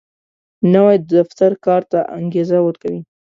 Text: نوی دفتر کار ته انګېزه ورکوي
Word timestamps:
نوی 0.73 0.95
دفتر 1.15 1.51
کار 1.65 1.81
ته 1.91 1.99
انګېزه 2.17 2.57
ورکوي 2.63 3.01